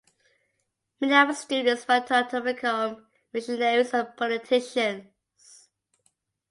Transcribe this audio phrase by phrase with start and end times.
[0.99, 5.11] Many of the students went on to become missionaries and politicians.